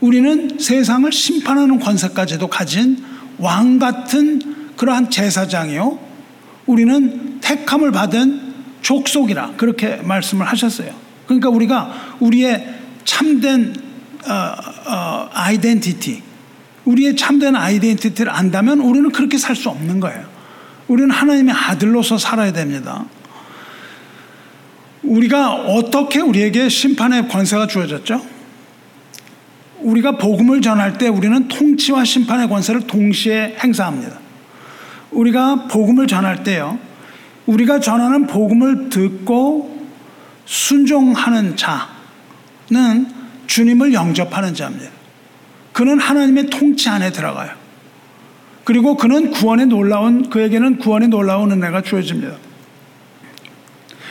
[0.00, 3.04] 우리는 세상을 심판하는 권세까지도 가진
[3.38, 5.98] 왕 같은 그러한 제사장이요.
[6.66, 11.07] 우리는 택함을 받은 족속이라 그렇게 말씀을 하셨어요.
[11.28, 13.74] 그러니까 우리가 우리의 참된
[14.26, 16.22] 어, 어, 아이덴티티,
[16.86, 20.26] 우리의 참된 아이덴티티를 안다면 우리는 그렇게 살 수 없는 거예요.
[20.88, 23.04] 우리는 하나님의 아들로서 살아야 됩니다.
[25.02, 28.24] 우리가 어떻게 우리에게 심판의 권세가 주어졌죠?
[29.80, 34.18] 우리가 복음을 전할 때 우리는 통치와 심판의 권세를 동시에 행사합니다.
[35.10, 36.78] 우리가 복음을 전할 때요,
[37.46, 39.77] 우리가 전하는 복음을 듣고
[40.48, 43.06] 순종하는 자는
[43.46, 44.90] 주님을 영접하는 자입니다.
[45.74, 47.50] 그는 하나님의 통치 안에 들어가요.
[48.64, 52.34] 그리고 그는 구원의 놀라운, 그에게는 구원의 놀라운 은혜가 주어집니다.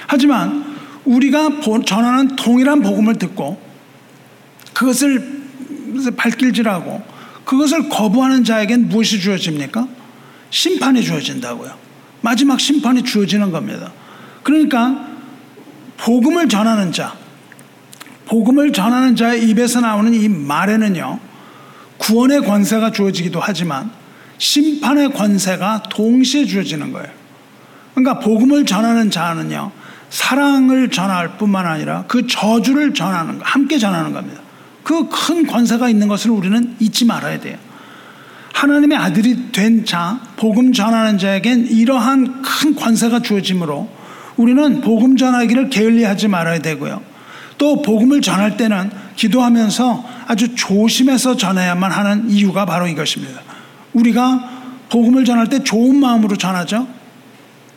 [0.06, 3.60] 하지만 우리가 전하는 동일한 복음을 듣고
[4.73, 5.43] 그것을
[6.15, 7.04] 발길질하고
[7.45, 9.88] 그것을 거부하는 자에겐 무엇이 주어집니까?
[10.52, 11.73] 심판이 주어진다고요.
[12.21, 13.91] 마지막 심판이 주어지는 겁니다.
[14.43, 15.07] 그러니까
[15.98, 17.16] 복음을 전하는 자,
[18.26, 21.20] 복음을 전하는 자의 입에서 나오는 이 말에는요,
[21.98, 23.92] 구원의 권세가 주어지기도 하지만
[24.38, 27.08] 심판의 권세가 동시에 주어지는 거예요.
[27.96, 29.72] 그러니까 복음을 전하는 자는요,
[30.10, 34.42] 사랑을 전할 뿐만 아니라 그 저주를 전하는 거, 함께 전하는 겁니다.
[34.84, 37.58] 그 큰 권세가 있는 것을 우리는 잊지 말아야 돼요.
[38.54, 43.90] 하나님의 아들이 된 자, 복음 전하는 자에겐 이러한 큰 권세가 주어지므로
[44.38, 47.02] 우리는 복음 전하기를 게을리하지 말아야 되고요.
[47.58, 53.41] 또 복음을 전할 때는 기도하면서 아주 조심해서 전해야만 하는 이유가 바로 이것입니다.
[53.93, 54.58] 우리가
[54.89, 56.88] 복음을 전할 때 좋은 마음으로 전하죠.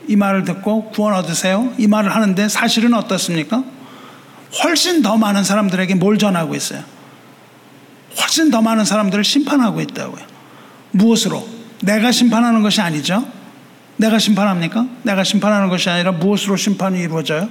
[0.07, 1.73] 이 말을 듣고 구원 얻으세요.
[1.79, 3.65] 이 말을 하는데 사실은 어떻습니까?
[4.63, 6.83] 훨씬 더 많은 사람들에게 뭘 전하고 있어요?
[8.21, 10.23] 훨씬 더 많은 사람들을 심판하고 있다고요.
[10.91, 11.47] 무엇으로?
[11.83, 13.25] 내가 심판하는 것이 아니죠.
[14.01, 14.87] 내가 심판합니까?
[15.03, 17.51] 내가 심판하는 것이 아니라 무엇으로 심판이 이루어져요?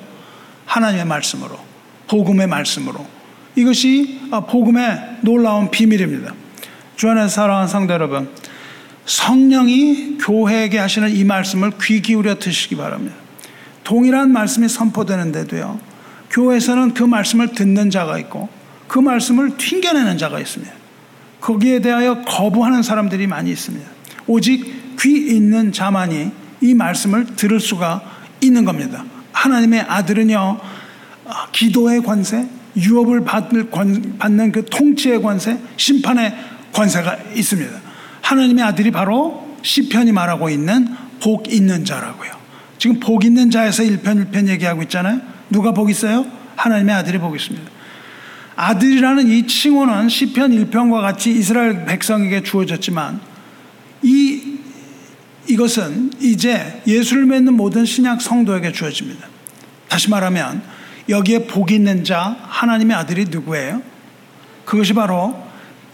[0.65, 1.59] 하나님의 말씀으로,
[2.07, 3.05] 복음의 말씀으로.
[3.55, 6.33] 이것이 복음의 놀라운 비밀입니다.
[6.95, 8.29] 주 안에 사랑하는 성도 여러분,
[9.05, 13.15] 성령이 교회에게 하시는 이 말씀을 귀 기울여 드시기 바랍니다.
[13.83, 15.79] 동일한 말씀이 선포되는데도요,
[16.31, 18.49] 교회에서는 그 말씀을 듣는 자가 있고,
[18.87, 20.73] 그 말씀을 튕겨내는 자가 있습니다.
[21.41, 23.87] 거기에 대하여 거부하는 사람들이 많이 있습니다.
[24.25, 28.01] 오직 귀 있는 자만이 이 말씀을 들을 수가
[28.41, 29.03] 있는 겁니다.
[29.31, 30.59] 하나님의 아들은요,
[31.51, 36.35] 기도의 관세, 유업을 받는 그 통치의 관세, 심판의
[36.71, 37.71] 관세가 있습니다.
[38.21, 40.87] 하나님의 아들이 바로 시편이 말하고 있는
[41.21, 42.31] 복 있는 자라고요.
[42.77, 45.19] 지금 복 있는 자에서 1편 1편 얘기하고 있잖아요.
[45.49, 46.25] 누가 복 있어요?
[46.55, 47.69] 하나님의 아들이 복 있습니다.
[48.55, 53.28] 아들이라는 이 칭호는 시편 1편과 같이 이스라엘 백성에게 주어졌지만 이
[55.49, 59.27] 이것은 이제 예수를 믿는 모든 신약 성도에게 주어집니다.
[59.87, 60.61] 다시 말하면
[61.09, 63.81] 여기에 복 있는 자 하나님의 아들이 누구예요?
[64.63, 65.35] 그것이 바로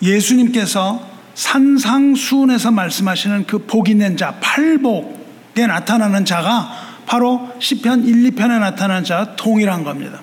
[0.02, 6.70] 예수님께서 산상수훈에서 말씀하시는 그 복 있는 자, 팔복에 나타나는 자가
[7.06, 10.22] 바로 시편 1, 2편에 나타나는 자와 동일한 겁니다.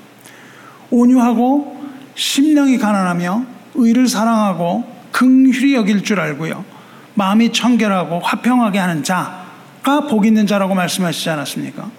[0.91, 1.81] 온유하고
[2.15, 6.72] 심령이 가난하며 의를 사랑하고 긍휼히 여길 줄 알고요.
[7.15, 9.43] 마음이 청결하고 화평하게 하는 자,
[9.83, 11.91] 자가 복 있는 자라고 말씀하시지 않았습니까?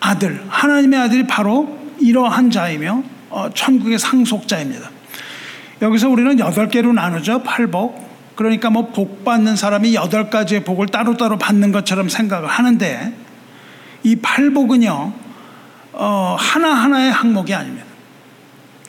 [0.00, 4.90] 아들, 하나님의 아들이 바로 이러한 자이며 어, 천국의 상속자입니다.
[5.82, 7.42] 여기서 우리는 여덟 개로 나누죠.
[7.42, 8.04] 팔복.
[8.34, 13.14] 그러니까 뭐 복 받는 사람이 여덟 가지의 복을 따로따로 받는 것처럼 생각을 하는데
[14.02, 15.12] 이 팔복은요,
[15.92, 17.86] 어, 하나하나의 항목이 아닙니다.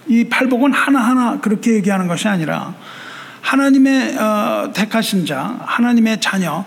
[0.08, 2.76] 이 팔복은 하나하나 그렇게 얘기하는 것이 아니라
[3.48, 6.66] 하나님의 어, 택하신 자, 하나님의 자녀,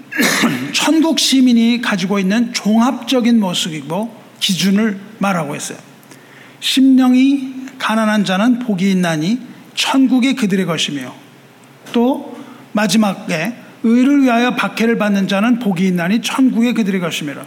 [0.72, 5.76] 천국 시민이 가지고 있는 종합적인 모습이고 기준을 말하고 있어요.
[6.60, 9.40] 심령이 가난한 자는 복이 있나니
[9.74, 11.14] 천국이 그들의 것이며
[11.92, 12.34] 또
[12.72, 17.44] 마지막에 의를 위하여 박해를 받는 자는 복이 있나니 천국의 그들의 것이니라.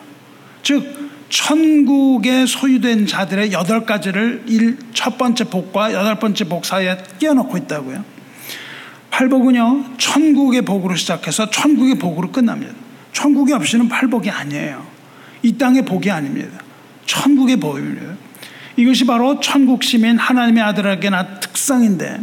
[0.62, 7.58] 즉 천국에 소유된 자들의 여덟 가지를 일, 첫 번째 복과 여덟 번째 복 사이에 끼워놓고
[7.58, 8.17] 있다고요.
[9.18, 12.72] 팔복은요, 천국의 복으로 시작해서 천국의 복으로 끝납니다.
[13.14, 14.86] 천국이 없이는 팔복이 아니에요.
[15.42, 16.60] 이 땅의 복이 아닙니다.
[17.08, 18.14] 천국의 복입니다.
[18.76, 22.22] 이것이 바로 천국 시민 하나님의 아들에게 나 특성인데,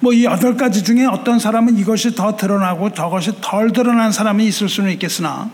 [0.00, 4.68] 뭐 이 여덟 가지 중에 어떤 사람은 이것이 더 드러나고 저것이 덜 드러난 사람이 있을
[4.68, 5.50] 수는 있겠으나,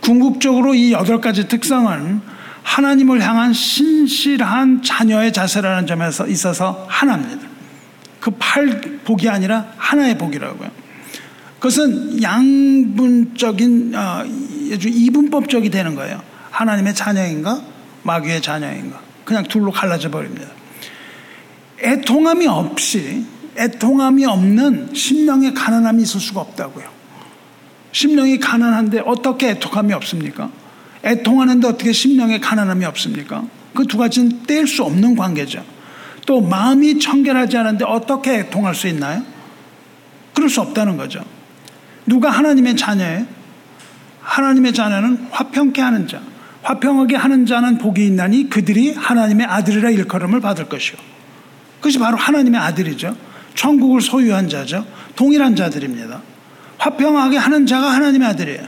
[0.00, 2.20] 궁극적으로 이 여덟 가지 특성은
[2.62, 7.51] 하나님을 향한 신실한 자녀의 자세라는 점에서 있어서 하나입니다.
[8.22, 10.70] 그 팔 복이 아니라 하나의 복이라고요.
[11.58, 16.22] 그것은 양분적인 어, 이분법적이 되는 거예요.
[16.50, 17.60] 하나님의 자녀인가
[18.04, 20.46] 마귀의 자녀인가 그냥 둘로 갈라져 버립니다.
[21.82, 23.24] 애통함이 없이
[23.58, 26.86] 애통함이 없는 심령의 가난함이 있을 수가 없다고요.
[27.90, 30.50] 심령이 가난한데 어떻게 애통함이 없습니까?
[31.04, 33.44] 애통하는데 어떻게 심령에 가난함이 없습니까?
[33.74, 35.64] 그 두 가지는 뗄 수 없는 관계죠.
[36.26, 39.22] 또 마음이 청결하지 않은데 어떻게 애통할 수 있나요?
[40.34, 41.20] 그럴 수 없다는 거죠.
[42.06, 43.26] 누가 하나님의 자녀예요?
[44.20, 46.20] 하나님의 자녀는 화평케 하는 자.
[46.62, 50.96] 화평하게 하는 자는 복이 있나니 그들이 하나님의 아들이라 일컬음을 받을 것이요.
[51.78, 53.16] 그것이 바로 하나님의 아들이죠.
[53.54, 54.86] 천국을 소유한 자죠.
[55.16, 56.22] 동일한 자들입니다.
[56.78, 58.62] 화평하게 하는 자가 하나님의 아들이에요.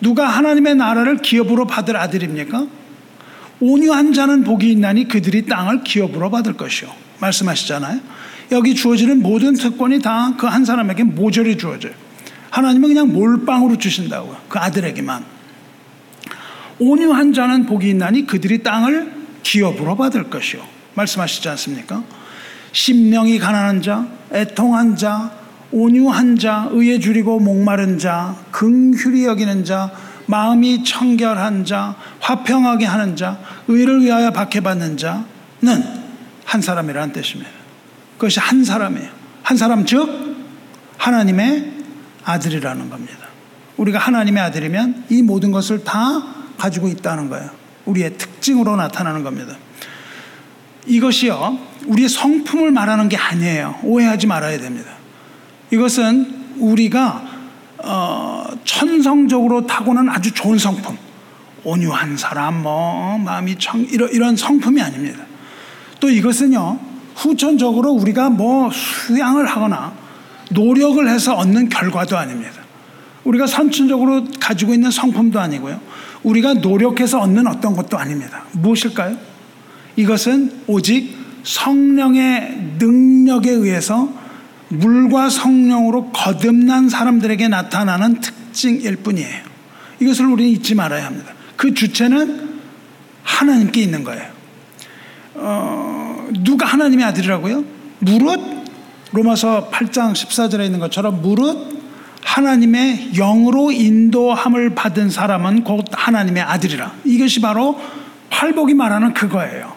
[0.00, 2.66] 누가 하나님의 나라를 기업으로 받을 아들입니까?
[3.66, 6.90] 온유한 자는 복이 있나니 그들이 땅을 기업으로 받을 것이요.
[7.20, 7.98] 말씀하시잖아요.
[8.52, 11.92] 여기 주어지는 모든 특권이 다 그 한 사람에게 모조리 주어져요.
[12.50, 14.36] 하나님은 그냥 몰빵으로 주신다고요.
[14.50, 15.24] 그 아들에게만.
[16.78, 19.10] 온유한 자는 복이 있나니 그들이 땅을
[19.42, 20.60] 기업으로 받을 것이요.
[20.94, 22.04] 말씀하시지 않습니까?
[22.72, 25.32] 심령이 가난한 자, 애통한 자,
[25.72, 29.90] 온유한 자, 의에 줄이고 목마른 자, 긍휼히 여기는 자,
[30.26, 35.84] 마음이 청결한 자, 화평하게 하는 자, 의를 위하여 박해받는 자는
[36.44, 37.50] 한 사람이라는 뜻입니다.
[38.16, 39.10] 그것이 한 사람이에요.
[39.42, 40.36] 한 사람 즉
[40.98, 41.72] 하나님의
[42.24, 43.24] 아들이라는 겁니다.
[43.76, 46.00] 우리가 하나님의 아들이면 이 모든 것을 다
[46.56, 47.50] 가지고 있다는 거예요.
[47.84, 49.56] 우리의 특징으로 나타나는 겁니다.
[50.86, 53.80] 이것이요, 우리의 성품을 말하는 게 아니에요.
[53.82, 54.90] 오해하지 말아야 됩니다.
[55.70, 57.33] 이것은 우리가
[57.84, 60.96] 어, 천성적으로 타고난 아주 좋은 성품,
[61.64, 65.24] 온유한 사람, 뭐 마음이 청 이런, 이런 성품이 아닙니다.
[66.00, 66.78] 또 이것은요
[67.14, 69.92] 후천적으로 우리가 뭐 수양을 하거나
[70.50, 72.52] 노력을 해서 얻는 결과도 아닙니다.
[73.24, 75.80] 우리가 선천적으로 가지고 있는 성품도 아니고요.
[76.22, 78.44] 우리가 노력해서 얻는 어떤 것도 아닙니다.
[78.52, 79.16] 무엇일까요?
[79.96, 84.08] 이것은 오직 성령의 능력에 의해서
[84.68, 89.42] 물과 성령으로 거듭난 사람들에게 나타나는 특징일 뿐이에요.
[90.00, 91.32] 이것을 우리는 잊지 말아야 합니다.
[91.56, 92.60] 그 주체는
[93.22, 94.32] 하나님께 있는 거예요.
[95.34, 97.64] 어, 누가 하나님의 아들이라고요?
[98.00, 98.40] 무릇
[99.12, 101.74] 로마서 8장 14절에 있는 것처럼 무릇
[102.22, 106.92] 하나님의 영으로 인도함을 받은 사람은 곧 하나님의 아들이라.
[107.04, 107.80] 이것이 바로
[108.30, 109.74] 팔복이 말하는 그거예요.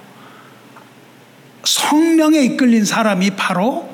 [1.64, 3.87] 성령에 이끌린 사람이 바로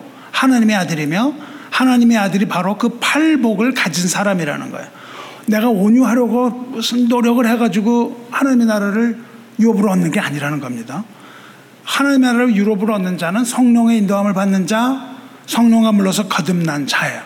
[0.43, 1.33] 하나님의 아들이며
[1.71, 4.87] 하나님의 아들이 바로 그 팔복을 가진 사람이라는 거예요.
[5.48, 9.19] 내가 온유하려고 무슨 노력을 해가지고 하나님의 나라를
[9.60, 11.04] 유업으로 얻는 게 아니라는 겁니다.
[11.83, 15.15] 하나님의 나라를 유럽으로 얻는 자는 성령의 인도함을 받는 자,
[15.46, 17.21] 성령과 물러서 거듭난 자예요.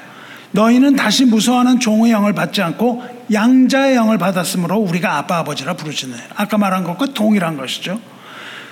[0.52, 6.16] 너희는 다시 무서워하는 종의 영을 받지 않고 양자의 영을 받았으므로 우리가 아빠 아버지라 부르시네.
[6.36, 8.00] 아까 말한 것과 동일한 것이죠.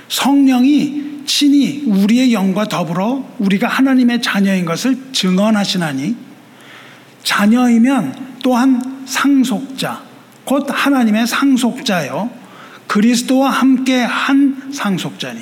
[0.08, 6.16] 성령이 친히 우리의 영과 더불어 우리가 하나님의 자녀인 것을 증언하시나니
[7.24, 10.04] 자녀이면 또한 상속자,
[10.44, 12.30] 곧 하나님의 상속자요.
[12.88, 15.42] 그리스도와 함께 한 상속자니.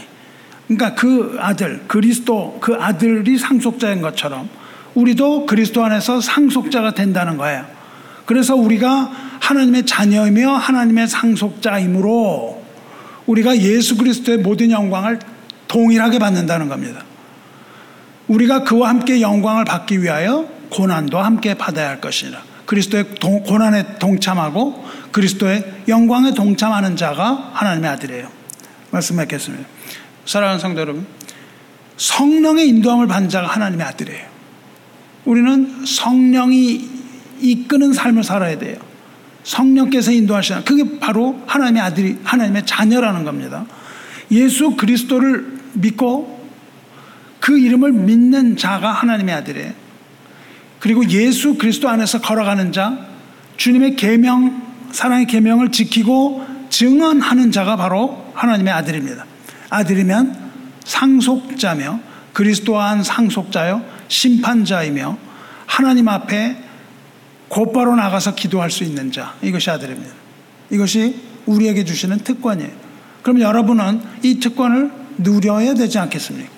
[0.68, 4.50] 그러니까 그 아들, 그리스도, 그 아들이 상속자인 것처럼
[4.96, 7.66] 우리도 그리스도 안에서 상속자가 된다는 거예요.
[8.26, 9.12] 그래서 우리가
[9.42, 12.64] 하나님의 자녀이며 하나님의 상속자이므로
[13.26, 15.20] 우리가 예수 그리스도의 모든 영광을
[15.74, 17.03] 동일하게 받는다는 겁니다.
[18.28, 22.41] 우리가 그와 함께 영광을 받기 위하여 고난도 함께 받아야 할 것이라.
[22.67, 28.30] 그리스도의 동, 고난에 동참하고 그리스도의 영광에 동참하는 자가 하나님의 아들이에요.
[28.91, 29.65] 말씀하겠습니다.
[30.26, 31.05] 사랑하는 성도 여러분,
[31.97, 34.28] 성령의 인도함을 받는 자가 하나님의 아들이에요.
[35.26, 36.89] 우리는 성령이
[37.41, 38.78] 이끄는 삶을 살아야 돼요.
[39.43, 43.65] 성령께서 인도하시는 그게 바로 하나님의 아들이 하나님의 자녀라는 겁니다.
[44.32, 46.43] 예수 그리스도를 믿고
[47.39, 49.71] 그 이름을 믿는 자가 하나님의 아들이에요.
[50.80, 53.07] 그리고 예수 그리스도 안에서 걸어가는 자,
[53.57, 54.61] 주님의 계명,
[54.91, 59.26] 사랑의 계명을 지키고 증언하는 자가 바로 하나님의 아들입니다.
[59.69, 60.51] 아들이면
[60.84, 61.99] 상속자며
[62.34, 65.17] 그리스도와 한 상속자요 심판자이며
[65.65, 66.57] 하나님 앞에
[67.47, 70.11] 곧바로 나가서 기도할 수 있는 자 이것이 아들입니다.
[70.69, 72.71] 이것이 우리에게 주시는 특권이에요.
[73.21, 76.51] 그럼 여러분은 이 특권을 누려야 되지 않겠습니까?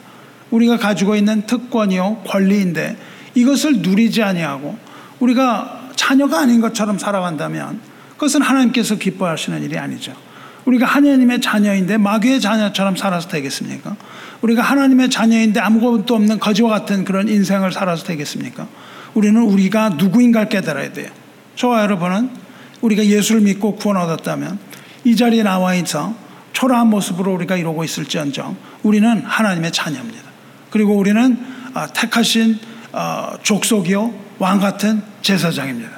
[0.51, 2.97] 우리가 가지고 있는 특권이요 권리인데
[3.33, 4.77] 이것을 누리지 아니하고
[5.19, 7.79] 우리가 자녀가 아닌 것처럼 살아간다면
[8.13, 10.13] 그것은 하나님께서 기뻐하시는 일이 아니죠.
[10.65, 13.95] 우리가 하나님의 자녀인데 마귀의 자녀처럼 살아서 되겠습니까?
[14.41, 18.67] 우리가 하나님의 자녀인데 아무것도 없는 거지와 같은 그런 인생을 살아서 되겠습니까?
[19.13, 21.09] 우리는 우리가 누구인가를 깨달아야 돼요.
[21.55, 22.29] 저와 여러분은
[22.81, 24.59] 우리가 예수를 믿고 구원 얻었다면
[25.03, 26.15] 이 자리에 나와 있어
[26.55, 30.23] 초라한 모습으로 우리가 이러고 있을지언정 우리는 하나님의 자녀입니다.
[30.69, 31.37] 그리고 우리는
[31.73, 32.57] 아, 택하신
[32.93, 35.91] 어, 족속이요 왕 같은 제사장입니다.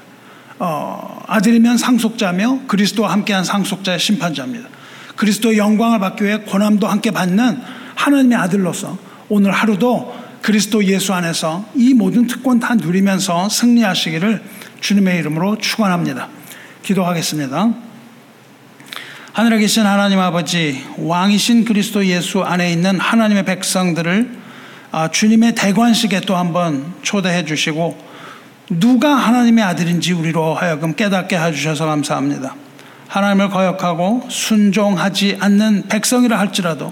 [0.58, 4.68] 어, 아들이면 상속자며 그리스도와 함께한 상속자의 심판자입니다.
[5.16, 7.62] 그리스도의 영광을 받기 위해 고난도 함께 받는
[7.94, 8.98] 하나님의 아들로서
[9.30, 14.42] 오늘 하루도 그리스도 예수 안에서 이 모든 특권 다 누리면서 승리하시기를
[14.82, 16.30] 주님의 이름으로 축원합니다.
[16.82, 17.87] 기도하겠습니다.
[19.38, 24.32] 하늘에 계신 하나님 아버지, 왕이신 그리스도 예수 안에 있는 하나님의 백성들을
[24.92, 27.96] 아, 주님의 대관식에 또 한번 초대해 주시고
[28.72, 32.56] 누가 하나님의 아들인지 우리로 하여금 깨닫게 해주셔서 감사합니다.
[33.10, 36.92] 하나님을 거역하고 순종하지 않는 백성이라 할지라도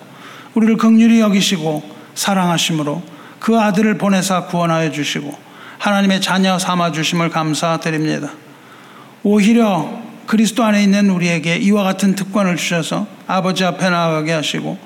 [0.54, 1.82] 우리를 극률히 여기시고
[2.14, 3.02] 사랑하심으로
[3.40, 5.36] 그 아들을 보내사 구원하여 주시고
[5.80, 8.30] 하나님의 자녀 삼아 주심을 감사드립니다.
[9.24, 14.78] 오히려 그리스도 안에 있는 우리에게 이와 같은 특권을 주셔서 아버지 앞에 나아가게 하시고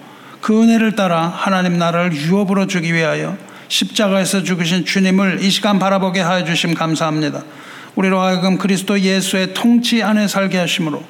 [0.41, 3.37] 그 은혜를 따라 하나님 나라를 유업으로 주기 위하여
[3.67, 7.43] 십자가에서 죽으신 주님을 이 시간 바라보게 하여 주심 감사합니다.
[7.95, 11.03] 우리로 하여금 그리스도 예수의 통치 안에 살게 하심으로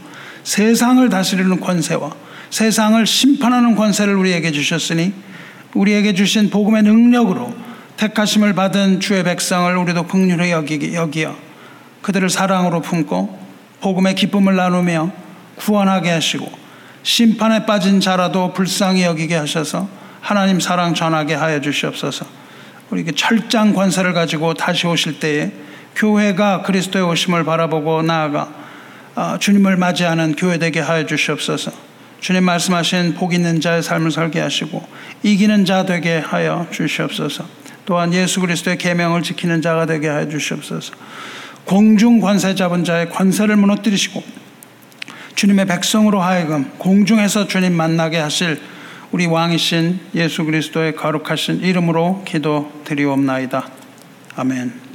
[0.44, 2.12] 세상을 다스리는 권세와
[2.50, 5.14] 세상을 심판하는 권세를 우리에게 주셨으니
[5.74, 7.54] 우리에게 주신 복음의 능력으로
[7.98, 11.36] 택하심을 받은 주의 백성을 우리도 긍휼히 여기어
[12.02, 13.39] 그들을 사랑으로 품고
[13.82, 15.12] 복음의 기쁨을 나누며
[15.56, 16.52] 구원하게 하시고
[17.04, 19.88] 심판에 빠진 자라도 불쌍히 여기게 하셔서
[20.22, 22.26] 하나님 사랑 전하게 하여 주시옵소서.
[22.90, 25.52] 우리에게 철장 권세를 가지고 다시 오실 때에
[25.96, 28.50] 교회가 그리스도의 오심을 바라보고 나아가
[29.16, 31.72] 아, 주님을 맞이하는 교회 되게 하여 주시옵소서.
[32.20, 34.86] 주님 말씀하신 복 있는 자의 삶을 살게 하시고
[35.24, 37.46] 이기는 자 되게 하여 주시옵소서.
[37.86, 40.94] 또한 예수 그리스도의 계명을 지키는 자가 되게 하여 주시옵소서.
[41.70, 44.24] 공중 권세 잡은 자의 권세를 무너뜨리시고
[45.36, 48.60] 주님의 백성으로 하여금 공중에서 주님 만나게 하실
[49.12, 53.70] 우리 왕이신 예수 그리스도의 거룩하신 이름으로 기도드리옵나이다.
[54.36, 54.89] 아멘.